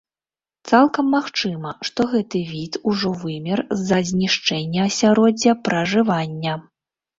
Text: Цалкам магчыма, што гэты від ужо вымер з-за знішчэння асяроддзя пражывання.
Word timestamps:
Цалкам 0.69 1.11
магчыма, 1.15 1.73
што 1.89 1.99
гэты 2.13 2.41
від 2.55 2.79
ужо 2.93 3.13
вымер 3.25 3.63
з-за 3.83 4.01
знішчэння 4.15 4.83
асяроддзя 4.89 5.57
пражывання. 5.71 6.61